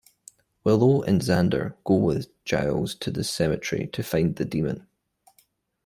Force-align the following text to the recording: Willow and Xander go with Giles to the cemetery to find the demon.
Willow 0.63 1.03
and 1.03 1.21
Xander 1.21 1.75
go 1.83 1.93
with 1.93 2.31
Giles 2.43 2.95
to 2.95 3.11
the 3.11 3.23
cemetery 3.23 3.85
to 3.93 4.01
find 4.01 4.35
the 4.35 4.45
demon. 4.45 4.87